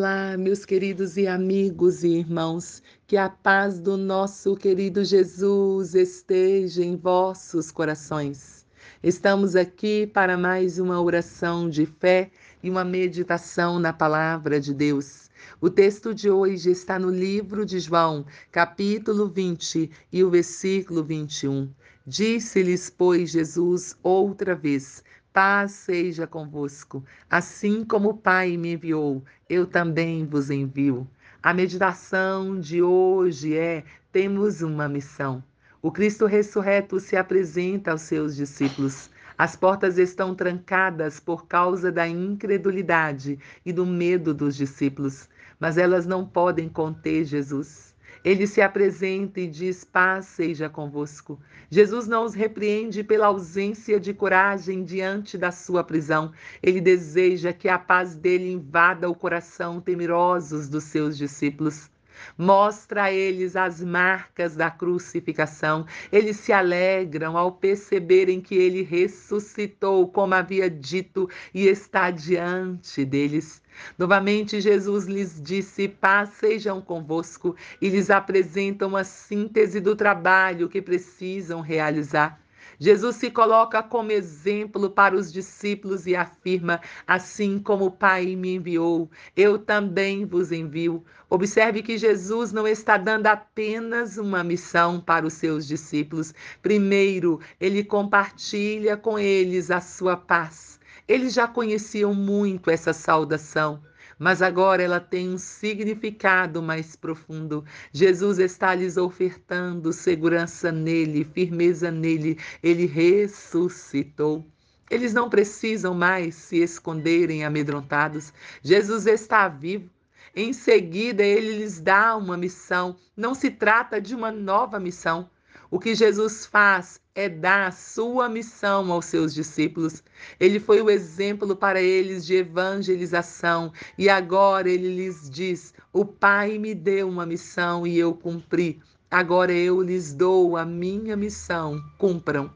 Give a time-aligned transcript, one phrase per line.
[0.00, 6.82] Olá, meus queridos e amigos e irmãos, que a paz do nosso querido Jesus esteja
[6.82, 8.64] em vossos corações.
[9.02, 12.30] Estamos aqui para mais uma oração de fé
[12.62, 15.28] e uma meditação na palavra de Deus.
[15.60, 21.68] O texto de hoje está no livro de João, capítulo 20 e o versículo 21.
[22.06, 27.04] Disse-lhes, pois, Jesus outra vez: Paz seja convosco.
[27.30, 31.06] Assim como o Pai me enviou, eu também vos envio.
[31.40, 35.42] A meditação de hoje é: temos uma missão.
[35.80, 39.08] O Cristo ressurreto se apresenta aos seus discípulos.
[39.38, 45.28] As portas estão trancadas por causa da incredulidade e do medo dos discípulos,
[45.60, 47.89] mas elas não podem conter Jesus.
[48.24, 51.40] Ele se apresenta e diz: Paz seja convosco.
[51.70, 56.32] Jesus não os repreende pela ausência de coragem diante da sua prisão.
[56.62, 61.90] Ele deseja que a paz dele invada o coração temerosos dos seus discípulos.
[62.36, 65.86] Mostra a eles as marcas da crucificação.
[66.12, 73.62] Eles se alegram ao perceberem que ele ressuscitou, como havia dito, e está diante deles.
[73.98, 80.82] Novamente, Jesus lhes disse: Paz sejam convosco, e lhes apresenta uma síntese do trabalho que
[80.82, 82.40] precisam realizar.
[82.82, 88.54] Jesus se coloca como exemplo para os discípulos e afirma: Assim como o Pai me
[88.54, 91.04] enviou, eu também vos envio.
[91.28, 96.32] Observe que Jesus não está dando apenas uma missão para os seus discípulos.
[96.62, 100.80] Primeiro, ele compartilha com eles a sua paz.
[101.06, 103.82] Eles já conheciam muito essa saudação
[104.20, 107.64] mas agora ela tem um significado mais profundo.
[107.90, 112.38] Jesus está lhes ofertando segurança nele, firmeza nele.
[112.62, 114.46] Ele ressuscitou.
[114.90, 118.30] Eles não precisam mais se esconderem amedrontados.
[118.62, 119.88] Jesus está vivo.
[120.36, 122.96] Em seguida, ele lhes dá uma missão.
[123.16, 125.30] Não se trata de uma nova missão.
[125.70, 130.02] O que Jesus faz é dar a sua missão aos seus discípulos.
[130.38, 136.56] Ele foi o exemplo para eles de evangelização e agora ele lhes diz: O Pai
[136.56, 138.80] me deu uma missão e eu cumpri.
[139.10, 141.78] Agora eu lhes dou a minha missão.
[141.98, 142.50] Cumpram.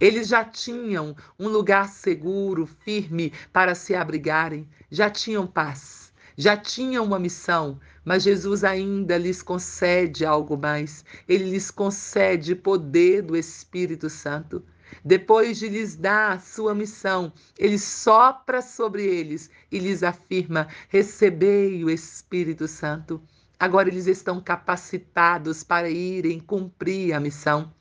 [0.00, 6.03] Eles já tinham um lugar seguro, firme para se abrigarem, já tinham paz
[6.36, 11.04] já tinham uma missão, mas Jesus ainda lhes concede algo mais.
[11.28, 14.62] Ele lhes concede poder do Espírito Santo.
[15.04, 21.84] Depois de lhes dar a sua missão, ele sopra sobre eles e lhes afirma: recebei
[21.84, 23.22] o Espírito Santo.
[23.58, 27.72] Agora eles estão capacitados para irem cumprir a missão.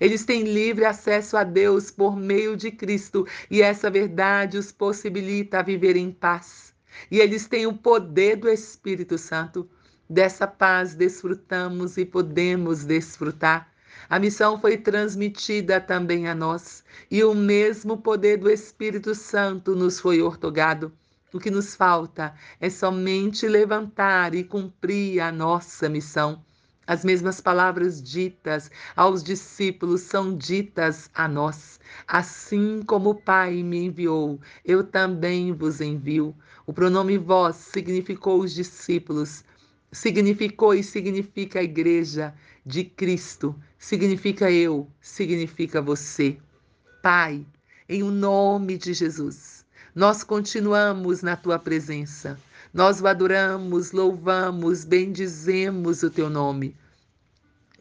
[0.00, 5.62] Eles têm livre acesso a Deus por meio de Cristo e essa verdade os possibilita
[5.62, 6.70] viver em paz
[7.10, 9.68] e eles têm o poder do Espírito Santo.
[10.08, 13.70] Dessa paz desfrutamos e podemos desfrutar.
[14.08, 20.00] A missão foi transmitida também a nós, e o mesmo poder do Espírito Santo nos
[20.00, 20.92] foi ortogado.
[21.32, 26.44] O que nos falta é somente levantar e cumprir a nossa missão.
[26.90, 31.78] As mesmas palavras ditas aos discípulos são ditas a nós.
[32.08, 36.34] Assim como o Pai me enviou, eu também vos envio.
[36.66, 39.44] O pronome vós significou os discípulos,
[39.92, 42.34] significou e significa a igreja
[42.66, 46.38] de Cristo, significa eu, significa você.
[47.00, 47.46] Pai,
[47.88, 49.64] em o nome de Jesus,
[49.94, 52.36] nós continuamos na tua presença.
[52.72, 56.76] Nós o adoramos, louvamos, bendizemos o teu nome.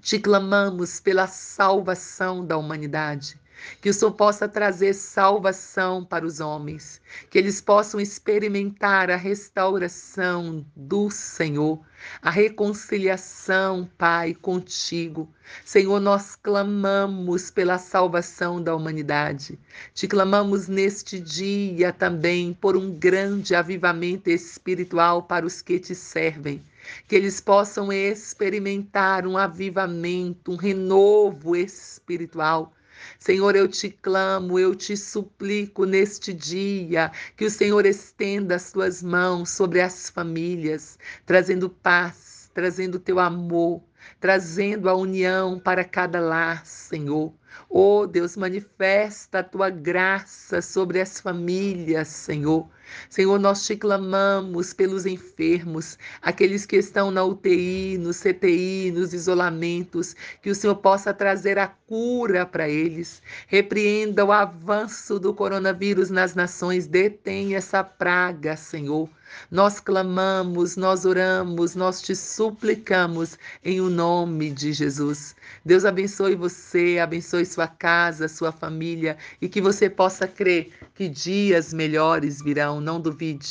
[0.01, 3.39] Te clamamos pela salvação da humanidade.
[3.81, 10.65] Que o Senhor possa trazer salvação para os homens, que eles possam experimentar a restauração
[10.75, 11.79] do Senhor,
[12.21, 15.29] a reconciliação, Pai, contigo.
[15.65, 19.59] Senhor, nós clamamos pela salvação da humanidade.
[19.93, 26.63] Te clamamos neste dia também por um grande avivamento espiritual para os que te servem
[27.07, 32.73] que eles possam experimentar um avivamento, um renovo espiritual.
[33.19, 39.01] Senhor, eu te clamo, eu te suplico neste dia que o Senhor estenda as tuas
[39.03, 43.81] mãos sobre as famílias, trazendo paz, trazendo teu amor,
[44.19, 47.33] trazendo a união para cada lar, Senhor.
[47.69, 52.69] Oh Deus, manifesta a tua graça sobre as famílias, Senhor.
[53.09, 60.15] Senhor, nós te clamamos pelos enfermos, aqueles que estão na UTI, no CTI, nos isolamentos,
[60.41, 63.21] que o Senhor possa trazer a cura para eles.
[63.47, 69.09] Repreenda o avanço do coronavírus nas nações, detém essa praga, Senhor.
[69.51, 75.35] Nós clamamos, nós oramos, nós te suplicamos em o nome de Jesus.
[75.63, 81.73] Deus abençoe você, abençoe sua casa, sua família e que você possa crer que dias
[81.73, 83.47] melhores virão, não duvide.